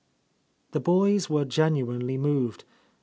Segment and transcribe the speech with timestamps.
[0.71, 2.63] The boys were genuinely moved.